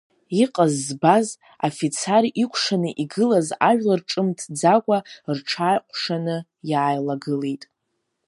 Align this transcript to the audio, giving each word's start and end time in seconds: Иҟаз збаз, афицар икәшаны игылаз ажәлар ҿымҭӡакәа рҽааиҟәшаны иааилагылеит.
Иҟаз 0.43 0.73
збаз, 0.87 1.27
афицар 1.65 2.23
икәшаны 2.43 2.89
игылаз 3.03 3.47
ажәлар 3.69 4.01
ҿымҭӡакәа 4.09 4.97
рҽааиҟәшаны 5.37 6.37
иааилагылеит. 6.69 7.63